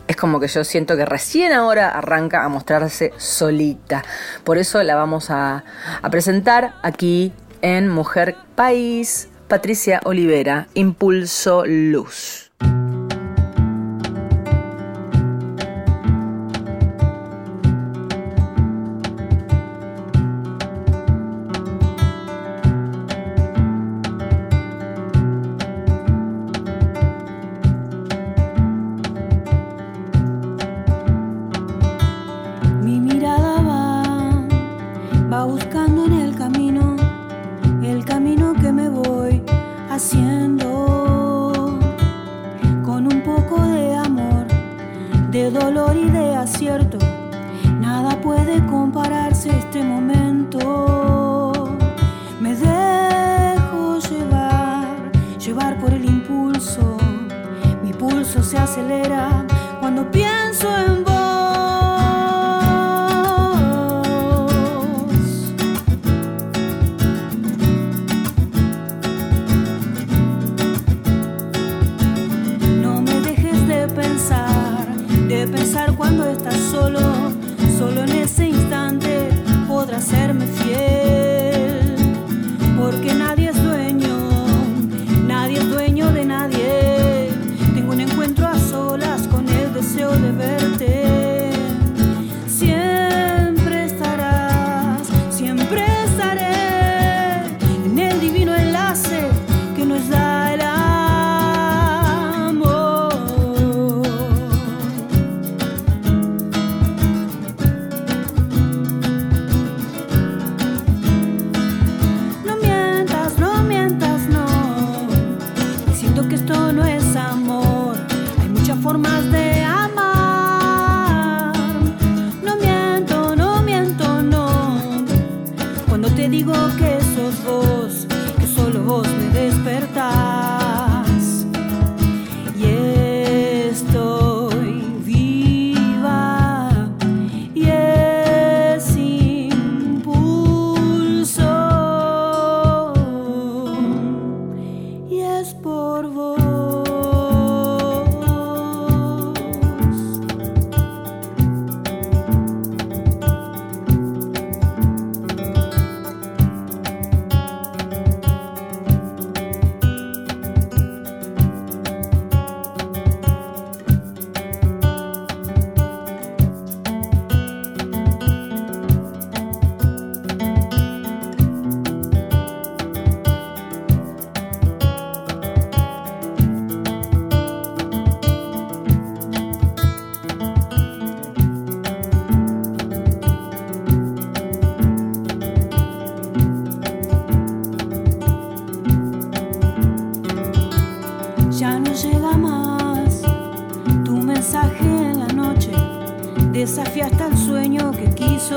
es 0.10 0.15
como 0.15 0.39
que 0.39 0.48
yo 0.48 0.63
siento 0.63 0.98
que 0.98 1.06
recién 1.06 1.54
ahora 1.54 1.91
arranca 1.91 2.43
a 2.43 2.50
mostrarse 2.50 3.13
solita. 3.17 4.04
Por 4.43 4.58
eso 4.58 4.82
la 4.82 4.95
vamos 4.95 5.30
a, 5.30 5.63
presentar 6.10 6.74
aquí 6.82 7.32
en 7.62 7.88
Mujer 7.88 8.36
País, 8.56 9.30
Patricia 9.48 10.02
Olivera, 10.04 10.67
Impulso 10.74 11.63
Luz. 11.67 12.49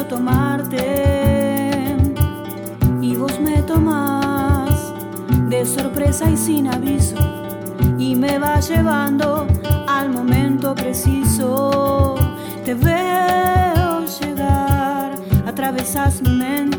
Tomarte 0.09 1.97
y 3.01 3.15
vos 3.17 3.39
me 3.41 3.63
tomás 3.63 4.93
de 5.49 5.65
sorpresa 5.65 6.31
y 6.31 6.37
sin 6.37 6.69
aviso 6.69 7.17
y 7.99 8.15
me 8.15 8.39
vas 8.39 8.69
llevando 8.69 9.47
al 9.87 10.11
momento 10.11 10.75
preciso. 10.75 12.17
Te 12.65 12.75
veo 12.75 14.05
llegar, 14.21 15.13
atravesas 15.47 16.23
mi 16.23 16.37
mente 16.37 16.72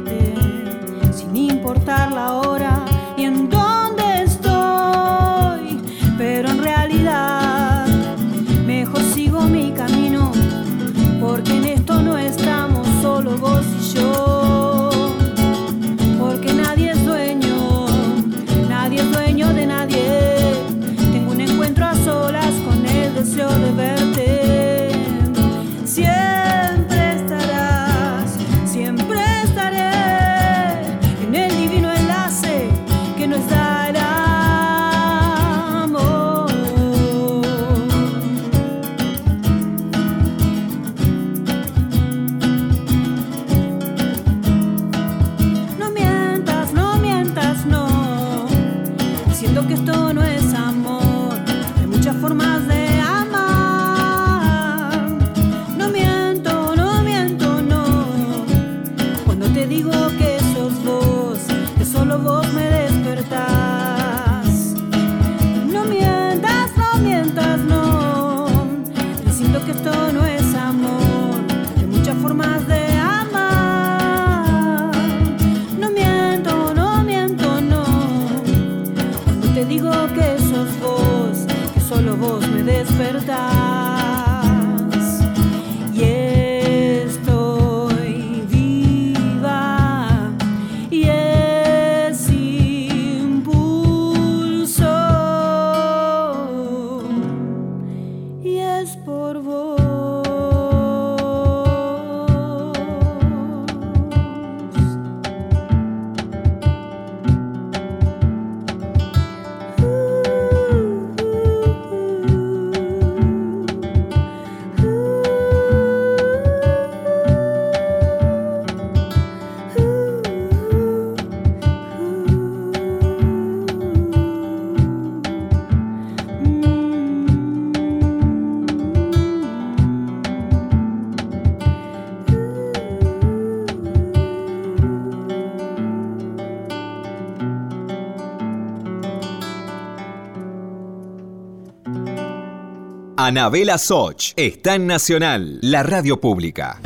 Anabela 143.25 143.77
Soch 143.77 144.33
está 144.35 144.75
en 144.75 144.85
Nacional, 144.85 145.59
la 145.61 145.81
radio 145.81 146.19
pública. 146.19 146.81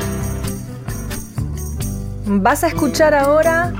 Vas 2.26 2.62
a 2.62 2.68
escuchar 2.68 3.12
ahora 3.12 3.72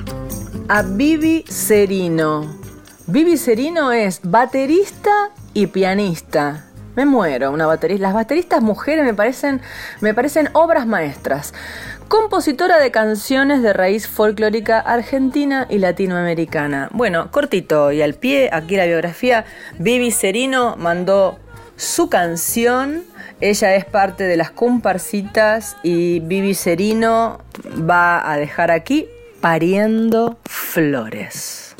a 0.66 0.82
Vivi 0.82 1.44
Serino. 1.48 2.58
Vivi 3.06 3.36
Serino 3.36 3.92
es 3.92 4.18
baterista 4.24 5.30
y 5.54 5.68
pianista. 5.68 6.64
Me 6.96 7.06
muero, 7.06 7.52
una 7.52 7.66
baterista. 7.66 8.02
Las 8.02 8.14
bateristas 8.14 8.60
mujeres 8.60 9.04
me 9.04 9.14
parecen, 9.14 9.60
me 10.00 10.12
parecen 10.12 10.48
obras 10.52 10.84
maestras. 10.84 11.54
Compositora 12.08 12.80
de 12.80 12.90
canciones 12.90 13.62
de 13.62 13.72
raíz 13.72 14.08
folclórica 14.08 14.80
argentina 14.80 15.68
y 15.70 15.78
latinoamericana. 15.78 16.88
Bueno, 16.90 17.30
cortito 17.30 17.92
y 17.92 18.02
al 18.02 18.14
pie, 18.14 18.50
aquí 18.52 18.74
la 18.74 18.86
biografía. 18.86 19.44
Vivi 19.78 20.10
Serino 20.10 20.74
mandó 20.76 21.38
su 21.78 22.10
canción. 22.10 23.04
Ella 23.40 23.74
es 23.76 23.86
parte 23.86 24.24
de 24.24 24.36
las 24.36 24.50
comparsitas 24.50 25.76
y 25.82 26.20
Vivi 26.20 26.52
Serino 26.52 27.40
va 27.88 28.30
a 28.30 28.36
dejar 28.36 28.70
aquí 28.70 29.06
pariendo 29.40 30.38
flores. 30.44 31.74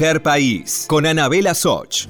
Mujer 0.00 0.22
País, 0.22 0.86
con 0.88 1.04
Anabela 1.04 1.52
Soch. 1.52 2.06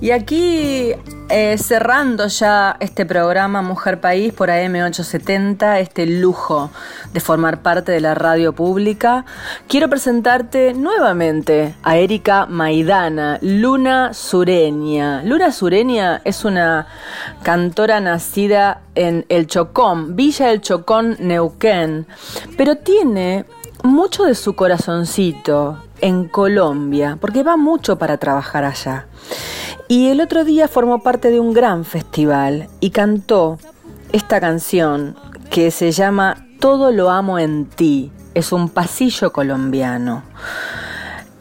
Y 0.00 0.10
aquí, 0.10 0.94
eh, 1.28 1.58
cerrando 1.58 2.28
ya 2.28 2.78
este 2.80 3.04
programa 3.04 3.60
Mujer 3.60 4.00
País 4.00 4.32
por 4.32 4.48
AM870, 4.48 5.80
este 5.80 6.06
lujo 6.06 6.70
de 7.12 7.20
formar 7.20 7.60
parte 7.60 7.92
de 7.92 8.00
la 8.00 8.14
radio 8.14 8.54
pública, 8.54 9.26
quiero 9.68 9.90
presentarte 9.90 10.72
nuevamente 10.72 11.74
a 11.82 11.98
Erika 11.98 12.46
Maidana, 12.46 13.38
Luna 13.42 14.14
Sureña. 14.14 15.22
Luna 15.24 15.52
Sureña 15.52 16.22
es 16.24 16.46
una 16.46 16.86
cantora 17.42 18.00
nacida 18.00 18.80
en 18.94 19.26
El 19.28 19.46
Chocón, 19.46 20.16
Villa 20.16 20.52
El 20.52 20.62
Chocón, 20.62 21.16
Neuquén, 21.18 22.06
pero 22.56 22.78
tiene 22.78 23.44
mucho 23.82 24.24
de 24.24 24.34
su 24.34 24.54
corazoncito 24.54 25.78
en 26.00 26.28
Colombia, 26.28 27.18
porque 27.20 27.42
va 27.42 27.56
mucho 27.56 27.98
para 27.98 28.18
trabajar 28.18 28.64
allá. 28.64 29.06
Y 29.88 30.08
el 30.08 30.20
otro 30.20 30.44
día 30.44 30.68
formó 30.68 31.02
parte 31.02 31.30
de 31.30 31.40
un 31.40 31.52
gran 31.52 31.84
festival 31.84 32.68
y 32.80 32.90
cantó 32.90 33.58
esta 34.12 34.40
canción 34.40 35.16
que 35.50 35.70
se 35.70 35.92
llama 35.92 36.46
Todo 36.60 36.90
lo 36.90 37.10
amo 37.10 37.38
en 37.38 37.66
ti. 37.66 38.10
Es 38.34 38.52
un 38.52 38.68
pasillo 38.68 39.32
colombiano. 39.32 40.22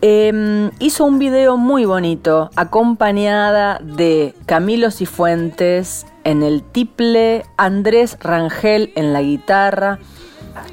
Em, 0.02 0.70
hizo 0.80 1.06
un 1.06 1.18
video 1.18 1.58
muy 1.58 1.86
bonito 1.86 2.52
acompañada 2.56 3.80
de 3.82 4.36
Camilo 4.46 4.92
Cifuentes 4.92 6.06
en 6.24 6.44
el 6.44 6.62
tiple, 6.62 7.46
Andrés 7.58 8.18
Rangel 8.20 8.92
en 8.96 9.14
la 9.14 9.22
guitarra, 9.24 9.98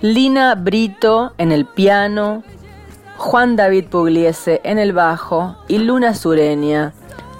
Lina 0.00 0.54
Brito 0.54 1.32
en 1.38 1.52
el 1.52 1.66
piano, 1.66 2.42
Juan 3.16 3.56
David 3.56 3.86
Pugliese 3.86 4.60
en 4.64 4.78
el 4.78 4.92
bajo 4.92 5.56
y 5.68 5.78
Luna 5.78 6.14
Sureña 6.14 6.92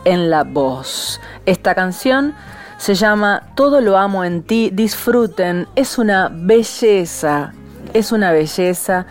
en 0.04 0.30
la 0.30 0.44
voz. 0.44 1.20
Esta 1.46 1.74
canción 1.74 2.34
se 2.78 2.94
llama 2.94 3.42
Todo 3.54 3.80
lo 3.80 3.96
amo 3.96 4.24
en 4.24 4.42
ti, 4.42 4.70
disfruten, 4.72 5.68
es 5.76 5.98
una 5.98 6.30
belleza, 6.32 7.52
es 7.92 8.12
una 8.12 8.32
belleza 8.32 9.06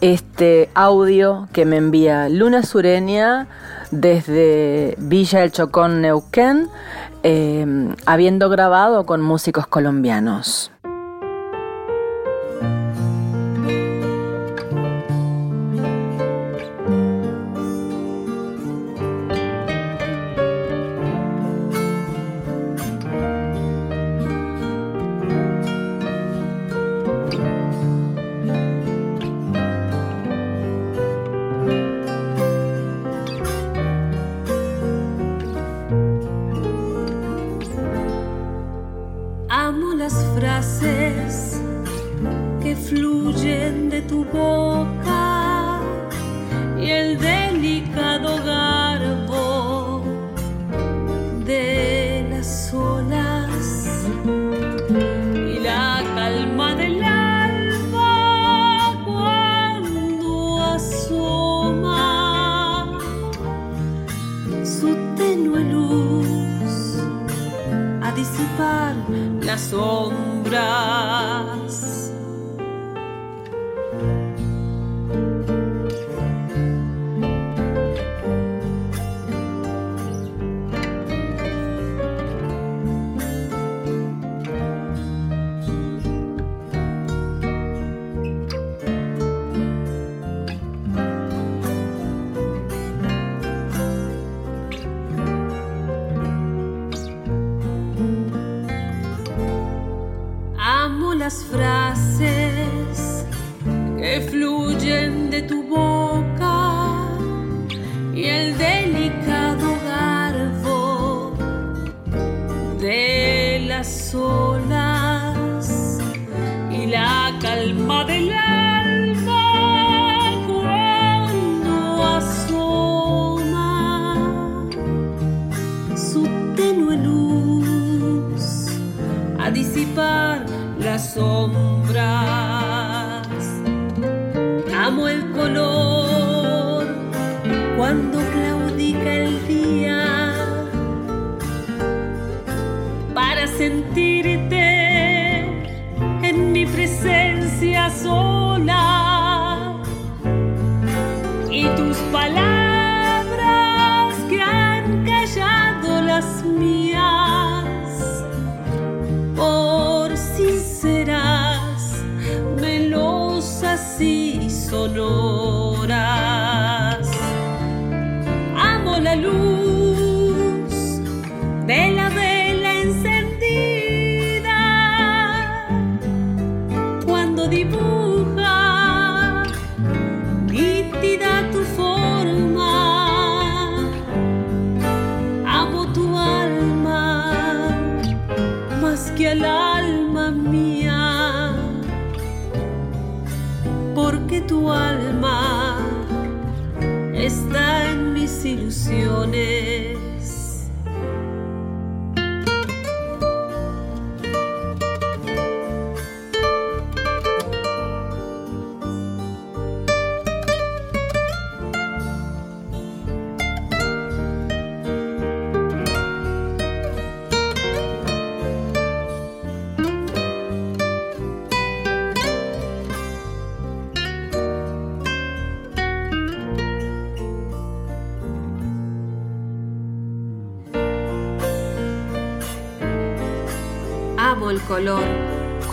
este 0.00 0.68
audio 0.74 1.48
que 1.52 1.64
me 1.64 1.76
envía 1.76 2.28
Luna 2.28 2.62
Sureña 2.62 3.46
desde 3.90 4.94
Villa 4.98 5.42
El 5.42 5.52
Chocón, 5.52 6.02
Neuquén, 6.02 6.68
eh, 7.22 7.94
habiendo 8.04 8.48
grabado 8.50 9.06
con 9.06 9.22
músicos 9.22 9.66
colombianos. 9.66 10.70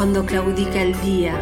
Cuando 0.03 0.25
claudica 0.25 0.81
el 0.81 0.99
día, 0.99 1.33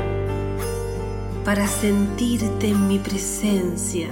para 1.43 1.65
sentirte 1.67 2.67
en 2.67 2.87
mi 2.87 2.99
presencia 2.99 4.07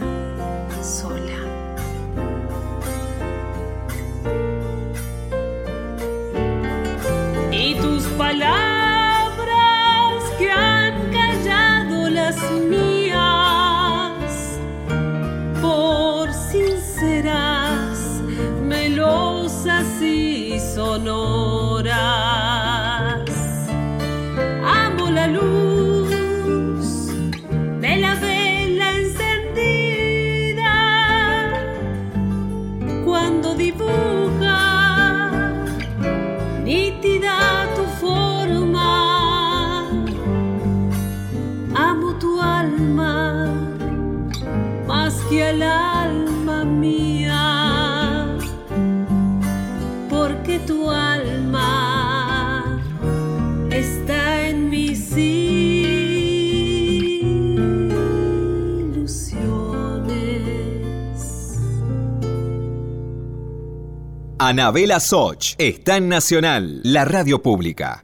Anabela 64.49 64.99
Soch 64.99 65.53
está 65.59 65.97
en 65.97 66.09
Nacional, 66.09 66.81
la 66.83 67.05
radio 67.05 67.39
pública. 67.39 68.01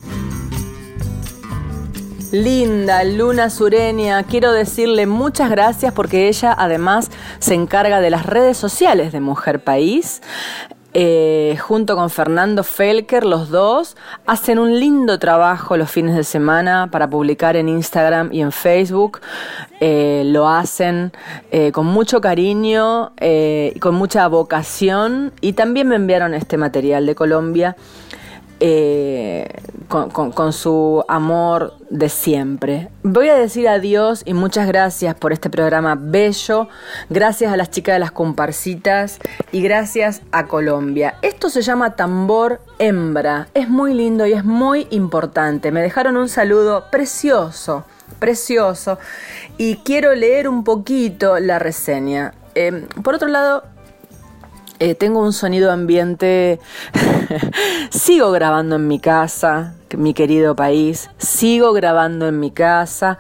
Linda, 2.31 3.03
Luna 3.03 3.49
Sureña, 3.49 4.21
quiero 4.21 4.51
decirle 4.51 5.07
muchas 5.07 5.49
gracias 5.49 5.91
porque 5.91 6.27
ella 6.27 6.53
además 6.55 7.09
se 7.39 7.55
encarga 7.55 7.99
de 7.99 8.11
las 8.11 8.27
redes 8.27 8.57
sociales 8.57 9.11
de 9.11 9.21
Mujer 9.21 9.63
País. 9.63 10.21
Eh, 10.97 11.57
junto 11.59 11.97
con 11.97 12.09
Fernando 12.09 12.63
Felker, 12.63 13.25
los 13.25 13.49
dos 13.49 13.97
hacen 14.25 14.59
un 14.59 14.79
lindo 14.79 15.19
trabajo 15.19 15.75
los 15.75 15.91
fines 15.91 16.15
de 16.15 16.23
semana 16.23 16.87
para 16.89 17.09
publicar 17.09 17.57
en 17.57 17.67
Instagram 17.67 18.29
y 18.31 18.39
en 18.39 18.53
Facebook. 18.53 19.19
Eh, 19.81 20.23
lo 20.25 20.47
hacen 20.47 21.11
eh, 21.51 21.73
con 21.73 21.85
mucho 21.85 22.21
cariño 22.21 23.11
eh, 23.17 23.73
y 23.75 23.79
con 23.79 23.95
mucha 23.95 24.25
vocación. 24.29 25.33
Y 25.41 25.51
también 25.51 25.89
me 25.89 25.95
enviaron 25.95 26.33
este 26.33 26.55
material 26.55 27.05
de 27.05 27.13
Colombia 27.13 27.75
eh, 28.59 29.47
con, 29.87 30.53
su 30.53 31.03
amor 31.07 31.73
de 31.89 32.09
siempre. 32.09 32.89
Voy 33.03 33.29
a 33.29 33.35
decir 33.35 33.67
adiós 33.67 34.23
y 34.25 34.33
muchas 34.33 34.67
gracias 34.67 35.15
por 35.15 35.33
este 35.33 35.49
programa 35.49 35.95
bello. 35.99 36.67
Gracias 37.09 37.51
a 37.51 37.57
las 37.57 37.69
chicas 37.69 37.95
de 37.95 37.99
las 37.99 38.11
comparsitas 38.11 39.19
y 39.51 39.61
gracias 39.61 40.21
a 40.31 40.47
Colombia. 40.47 41.15
Esto 41.21 41.49
se 41.49 41.61
llama 41.61 41.95
tambor 41.95 42.61
hembra. 42.79 43.47
Es 43.53 43.69
muy 43.69 43.93
lindo 43.93 44.25
y 44.25 44.33
es 44.33 44.43
muy 44.43 44.87
importante. 44.89 45.71
Me 45.71 45.81
dejaron 45.81 46.17
un 46.17 46.29
saludo 46.29 46.85
precioso, 46.91 47.83
precioso. 48.19 48.97
Y 49.57 49.77
quiero 49.77 50.15
leer 50.15 50.47
un 50.47 50.63
poquito 50.63 51.39
la 51.39 51.59
reseña. 51.59 52.33
Eh, 52.55 52.87
por 53.03 53.15
otro 53.15 53.27
lado, 53.27 53.63
eh, 54.79 54.95
tengo 54.95 55.21
un 55.21 55.33
sonido 55.33 55.71
ambiente. 55.71 56.59
Sigo 57.89 58.31
grabando 58.31 58.75
en 58.75 58.87
mi 58.87 58.99
casa, 58.99 59.75
mi 59.95 60.13
querido 60.13 60.55
país. 60.55 61.09
Sigo 61.17 61.73
grabando 61.73 62.27
en 62.27 62.39
mi 62.39 62.51
casa. 62.51 63.17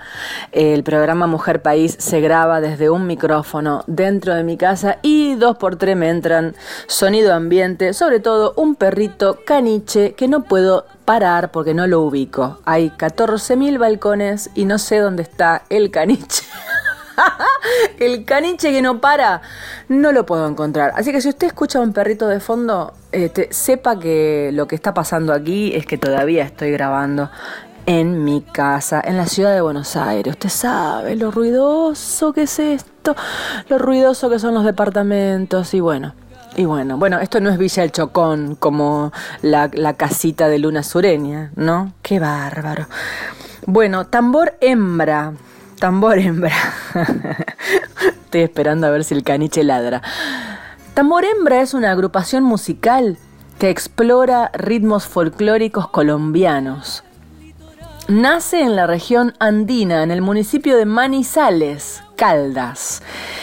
El 0.51 0.83
programa 0.83 1.27
Mujer 1.27 1.61
País 1.61 1.95
se 1.99 2.21
graba 2.21 2.61
desde 2.61 2.89
un 2.89 3.07
micrófono 3.07 3.83
dentro 3.87 4.35
de 4.35 4.43
mi 4.43 4.57
casa 4.57 4.97
y 5.01 5.35
dos 5.35 5.57
por 5.57 5.77
tres 5.77 5.95
me 5.95 6.09
entran 6.09 6.55
sonido 6.87 7.33
ambiente, 7.33 7.93
sobre 7.93 8.19
todo 8.19 8.53
un 8.57 8.75
perrito 8.75 9.39
caniche 9.45 10.13
que 10.13 10.27
no 10.27 10.43
puedo 10.43 10.85
parar 11.05 11.51
porque 11.51 11.73
no 11.73 11.87
lo 11.87 12.01
ubico. 12.01 12.59
Hay 12.65 12.89
14.000 12.89 13.77
balcones 13.77 14.49
y 14.55 14.65
no 14.65 14.77
sé 14.77 14.97
dónde 14.99 15.23
está 15.23 15.63
el 15.69 15.91
caniche. 15.91 16.43
el 17.99 18.25
caniche 18.25 18.71
que 18.71 18.81
no 18.81 18.99
para, 18.99 19.41
no 19.89 20.11
lo 20.11 20.25
puedo 20.25 20.47
encontrar. 20.47 20.93
Así 20.95 21.11
que 21.11 21.21
si 21.21 21.29
usted 21.29 21.47
escucha 21.47 21.79
un 21.79 21.93
perrito 21.93 22.27
de 22.27 22.39
fondo, 22.39 22.93
este, 23.11 23.51
sepa 23.51 23.99
que 23.99 24.51
lo 24.53 24.67
que 24.67 24.75
está 24.75 24.93
pasando 24.93 25.33
aquí 25.33 25.73
es 25.75 25.85
que 25.85 25.97
todavía 25.97 26.43
estoy 26.43 26.71
grabando 26.71 27.29
en 27.85 28.23
mi 28.23 28.41
casa, 28.41 29.01
en 29.03 29.17
la 29.17 29.27
ciudad 29.27 29.53
de 29.53 29.61
Buenos 29.61 29.95
Aires. 29.95 30.33
Usted 30.33 30.49
sabe 30.49 31.15
lo 31.15 31.31
ruidoso 31.31 32.33
que 32.33 32.43
es 32.43 32.59
esto, 32.59 33.15
lo 33.69 33.77
ruidoso 33.77 34.29
que 34.29 34.39
son 34.39 34.53
los 34.53 34.65
departamentos 34.65 35.73
y 35.73 35.79
bueno. 35.79 36.13
Y 36.57 36.63
bueno, 36.63 36.97
bueno, 36.97 37.19
esto 37.19 37.41
no 37.41 37.49
es 37.49 37.57
Villa 37.57 37.83
El 37.83 37.91
Chocón 37.91 38.55
como 38.55 39.11
la 39.41 39.93
casita 39.97 40.47
de 40.47 40.57
Luna 40.57 40.83
Sureña, 40.83 41.51
¿no? 41.55 41.91
Qué 42.01 42.17
bárbaro. 42.17 42.87
Bueno, 43.67 44.05
tambor 44.05 44.55
hembra. 44.61 45.33
Tambor 45.85 46.17
hembra. 46.17 46.55
Estoy 48.23 48.41
esperando 48.41 48.87
a 48.87 48.89
ver 48.89 49.03
si 49.03 49.13
el 49.13 49.23
caniche 49.23 49.63
ladra. 49.63 50.01
Tambor 50.95 51.25
hembra 51.25 51.61
es 51.61 51.75
una 51.75 51.91
agrupación 51.91 52.43
musical 52.43 53.19
que 53.59 53.69
explora 53.69 54.49
ritmos 54.55 55.05
folclóricos 55.05 55.87
colombianos. 55.89 57.03
Nace 58.07 58.61
en 58.61 58.75
la 58.75 58.87
región 58.87 59.35
andina, 59.37 60.01
en 60.01 60.09
el 60.09 60.23
municipio 60.23 60.75
de 60.75 60.87
Manizales, 60.87 62.01
Caldas. 62.15 63.01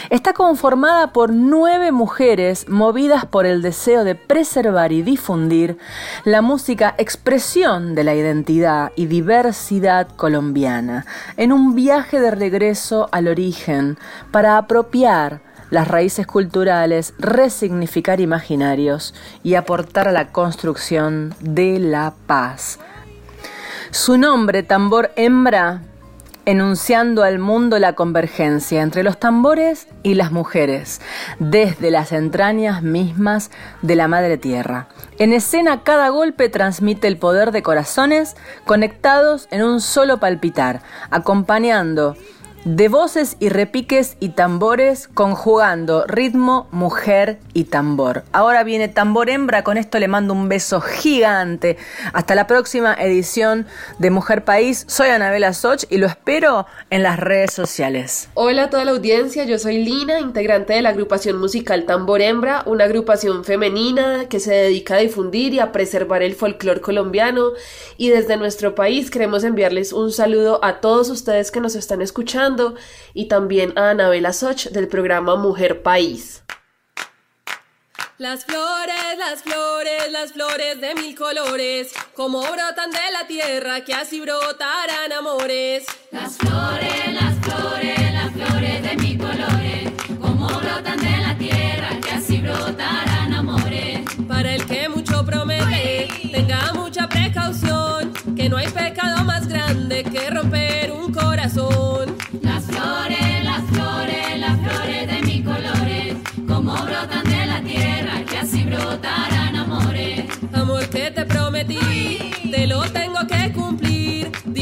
Está 0.09 0.33
conformada 0.33 1.13
por 1.13 1.31
nueve 1.31 1.91
mujeres 1.91 2.67
movidas 2.67 3.25
por 3.25 3.45
el 3.45 3.61
deseo 3.61 4.03
de 4.03 4.15
preservar 4.15 4.91
y 4.91 5.01
difundir 5.01 5.77
la 6.25 6.41
música 6.41 6.95
expresión 6.97 7.95
de 7.95 8.03
la 8.03 8.15
identidad 8.15 8.91
y 8.95 9.05
diversidad 9.05 10.07
colombiana, 10.15 11.05
en 11.37 11.51
un 11.51 11.75
viaje 11.75 12.19
de 12.19 12.31
regreso 12.31 13.09
al 13.11 13.27
origen 13.27 13.97
para 14.31 14.57
apropiar 14.57 15.41
las 15.69 15.87
raíces 15.87 16.27
culturales, 16.27 17.15
resignificar 17.17 18.19
imaginarios 18.19 19.15
y 19.41 19.55
aportar 19.55 20.07
a 20.07 20.11
la 20.11 20.31
construcción 20.31 21.33
de 21.39 21.79
la 21.79 22.13
paz. 22.27 22.79
Su 23.89 24.17
nombre, 24.17 24.63
tambor 24.63 25.11
hembra, 25.15 25.81
enunciando 26.45 27.23
al 27.23 27.39
mundo 27.39 27.79
la 27.79 27.93
convergencia 27.93 28.81
entre 28.81 29.03
los 29.03 29.19
tambores 29.19 29.87
y 30.03 30.15
las 30.15 30.31
mujeres, 30.31 31.01
desde 31.39 31.91
las 31.91 32.11
entrañas 32.11 32.83
mismas 32.83 33.51
de 33.81 33.95
la 33.95 34.07
madre 34.07 34.37
tierra. 34.37 34.87
En 35.19 35.33
escena 35.33 35.83
cada 35.83 36.09
golpe 36.09 36.49
transmite 36.49 37.07
el 37.07 37.17
poder 37.17 37.51
de 37.51 37.63
corazones 37.63 38.35
conectados 38.65 39.47
en 39.51 39.63
un 39.63 39.81
solo 39.81 40.19
palpitar, 40.19 40.81
acompañando 41.11 42.15
de 42.65 42.87
voces 42.87 43.35
y 43.41 43.49
repiques 43.49 44.15
y 44.21 44.29
tambores 44.29 45.09
conjugando 45.13 46.05
ritmo, 46.07 46.67
mujer 46.71 47.39
y 47.53 47.65
tambor. 47.65 48.23
Ahora 48.31 48.63
viene 48.63 48.87
tambor 48.87 49.29
hembra, 49.29 49.63
con 49.63 49.77
esto 49.77 49.99
le 49.99 50.07
mando 50.07 50.33
un 50.33 50.47
beso 50.47 50.79
gigante. 50.79 51.77
Hasta 52.13 52.35
la 52.35 52.47
próxima 52.47 52.93
edición 52.93 53.65
de 53.99 54.11
Mujer 54.11 54.45
País. 54.45 54.85
Soy 54.87 55.09
Anabela 55.09 55.53
Soch 55.53 55.83
y 55.89 55.97
lo 55.97 56.07
espero 56.07 56.65
en 56.89 57.03
las 57.03 57.19
redes 57.19 57.51
sociales. 57.51 58.29
Hola 58.33 58.63
a 58.63 58.69
toda 58.69 58.85
la 58.85 58.91
audiencia, 58.91 59.43
yo 59.43 59.59
soy 59.59 59.83
Lina, 59.83 60.19
integrante 60.19 60.73
de 60.73 60.81
la 60.81 60.89
agrupación 60.89 61.39
musical 61.39 61.83
Tambor 61.85 62.21
Hembra, 62.21 62.63
una 62.65 62.85
agrupación 62.85 63.43
femenina 63.43 64.29
que 64.29 64.39
se 64.39 64.53
dedica 64.53 64.95
a 64.95 64.99
difundir 64.99 65.53
y 65.53 65.59
a 65.59 65.73
preservar 65.73 66.23
el 66.23 66.35
folclore 66.35 66.79
colombiano 66.79 67.51
y 67.97 68.09
desde 68.09 68.37
nuestro 68.37 68.73
país 68.73 69.11
queremos 69.11 69.43
enviarles 69.43 69.91
un 69.91 70.11
saludo 70.11 70.63
a 70.63 70.79
todos 70.79 71.09
ustedes 71.09 71.51
que 71.51 71.59
nos 71.59 71.75
están 71.75 72.01
escuchando 72.01 72.52
y 73.13 73.27
también 73.27 73.73
a 73.77 73.89
Anabela 73.91 74.33
Soch 74.33 74.67
del 74.67 74.87
programa 74.87 75.35
Mujer 75.35 75.81
País. 75.81 76.43
Las 78.19 78.45
flores, 78.45 79.17
las 79.17 79.41
flores, 79.41 80.11
las 80.11 80.33
flores 80.33 80.79
de 80.79 80.93
mil 80.95 81.15
colores, 81.15 81.91
como 82.15 82.41
brotan 82.41 82.91
de 82.91 83.11
la 83.11 83.27
tierra, 83.27 83.83
que 83.83 83.93
así 83.93 84.21
brotarán 84.21 85.11
amores. 85.11 85.85
Las 86.11 86.37
flores, 86.37 87.13
las 87.13 87.35
flores, 87.39 88.13
las 88.13 88.31
flores 88.31 88.83
de 88.83 88.95
mis 88.97 89.17
colores, 89.17 89.91
como 90.21 90.47
brotan 90.47 90.99
de 90.99 91.17
la 91.17 91.37
tierra, 91.37 91.89
que 92.01 92.11
así 92.11 92.37
brotarán 92.37 93.33
amores. 93.33 94.01
Para 94.27 94.53
el 94.53 94.65
que 94.67 94.89
mucho 94.89 95.25
promete, 95.25 96.07
tenga 96.31 96.71
mucha 96.73 97.09
precaución, 97.09 98.13
que 98.35 98.47
no 98.47 98.57
hay 98.57 98.67
pecado 98.67 99.23
más 99.23 99.47
grande 99.47 100.03
que 100.03 100.29
romper 100.29 100.72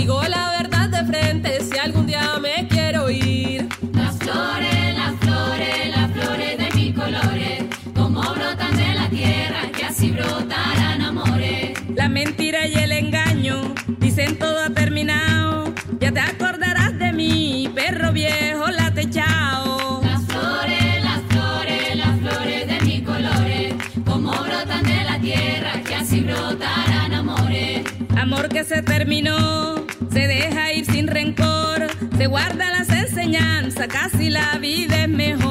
Digo 0.01 0.19
la 0.23 0.49
verdad 0.57 0.89
de 0.89 1.05
frente 1.05 1.61
si 1.61 1.77
algún 1.77 2.07
día 2.07 2.39
me 2.41 2.67
quiero 2.67 3.11
ir. 3.11 3.69
Las 3.93 4.17
flores, 4.17 4.95
las 4.97 5.15
flores, 5.19 5.95
las 5.95 6.11
flores 6.11 6.57
de 6.57 6.71
mis 6.75 6.95
colores, 6.95 7.65
como 7.93 8.19
brotan 8.19 8.75
de 8.77 8.95
la 8.95 9.07
tierra, 9.11 9.71
que 9.71 9.85
así 9.85 10.09
brotarán 10.09 11.03
amores. 11.03 11.77
La 11.93 12.09
mentira 12.09 12.65
y 12.65 12.73
el 12.73 12.93
engaño 12.93 13.75
dicen 13.99 14.39
todo 14.39 14.63
ha 14.63 14.71
terminado. 14.71 15.71
Ya 15.99 16.11
te 16.11 16.19
acordarás 16.19 16.97
de 16.97 17.13
mí, 17.13 17.71
perro 17.75 18.11
viejo, 18.11 18.71
la 18.71 18.91
techao. 18.91 20.01
Las 20.03 20.25
flores, 20.25 21.03
las 21.03 21.21
flores, 21.29 21.95
las 21.95 22.19
flores 22.21 22.67
de 22.67 22.81
mis 22.87 23.01
colores, 23.03 23.75
como 24.03 24.31
brotan 24.31 24.81
de 24.81 25.03
la 25.03 25.19
tierra, 25.19 25.73
que 25.85 25.93
así 25.93 26.21
brotarán 26.21 27.13
amores. 27.13 27.83
Amor 28.17 28.49
que 28.49 28.63
se 28.63 28.81
terminó, 28.81 29.85
se 30.11 30.27
deja 30.27 30.73
ir 30.73 30.85
sin 30.85 31.07
rencor, 31.07 31.87
se 32.17 32.27
guarda 32.27 32.69
las 32.69 32.89
enseñanzas, 32.89 33.87
casi 33.87 34.29
la 34.29 34.57
vida 34.57 35.03
es 35.03 35.09
mejor. 35.09 35.50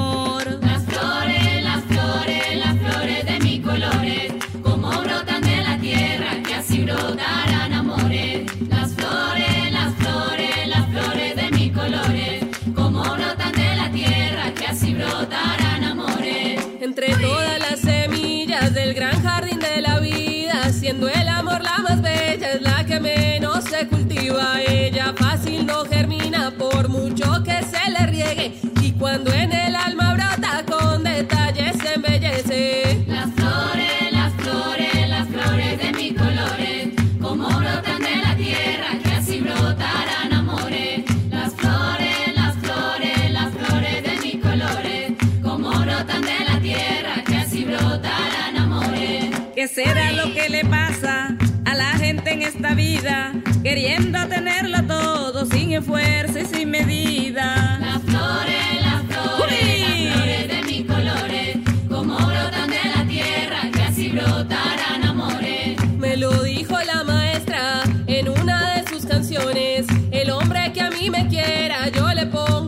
Esfuerzo 55.97 56.39
y 56.39 56.45
sin 56.45 56.71
medida. 56.71 57.79
Las 57.81 58.03
flores, 58.03 58.83
las 58.83 59.03
flores, 59.03 59.59
Uy. 59.63 60.05
las 60.05 60.15
flores 60.15 60.49
de 60.49 60.63
mis 60.63 60.87
colores, 60.87 61.57
como 61.89 62.17
brotan 62.17 62.71
de 62.71 62.85
la 62.97 63.05
tierra, 63.09 63.61
que 63.73 63.83
así 63.83 64.09
brotarán 64.11 65.05
amores. 65.05 65.77
Me 65.99 66.17
lo 66.17 66.31
dijo 66.43 66.77
la 66.87 67.03
maestra 67.05 67.83
en 68.07 68.29
una 68.29 68.75
de 68.77 68.89
sus 68.89 69.05
canciones. 69.05 69.87
El 70.13 70.31
hombre 70.31 70.73
que 70.73 70.81
a 70.81 70.91
mí 70.91 71.11
me 71.11 71.27
quiera, 71.29 71.89
yo 71.89 72.13
le 72.15 72.27
pongo 72.27 72.60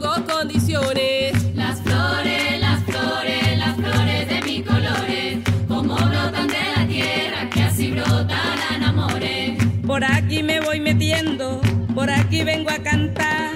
vengo 12.45 12.71
a 12.71 12.79
cantar, 12.79 13.51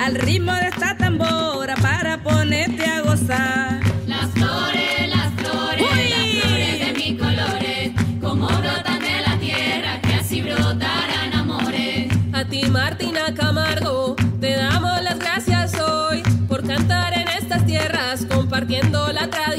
al 0.00 0.14
ritmo 0.16 0.52
de 0.54 0.68
esta 0.68 0.96
tambora 0.96 1.74
para 1.76 2.22
ponerte 2.22 2.84
a 2.84 3.00
gozar. 3.02 3.80
Las 4.06 4.30
flores, 4.30 5.08
las 5.08 5.32
flores, 5.34 5.86
Uy. 5.92 6.08
las 6.10 6.42
flores 6.42 6.78
de 6.80 6.92
mis 6.94 7.20
colores, 7.20 7.92
como 8.20 8.46
brotan 8.46 8.98
de 9.00 9.20
la 9.20 9.38
tierra, 9.38 10.00
que 10.00 10.14
así 10.14 10.42
brotarán 10.42 11.34
amores. 11.34 12.12
A 12.32 12.44
ti, 12.44 12.64
Martina 12.70 13.32
Camargo, 13.34 14.16
te 14.40 14.56
damos 14.56 15.02
las 15.02 15.18
gracias 15.18 15.78
hoy 15.78 16.22
por 16.48 16.66
cantar 16.66 17.12
en 17.14 17.28
estas 17.28 17.64
tierras, 17.64 18.26
compartiendo 18.26 19.12
la 19.12 19.28
tradición. 19.28 19.51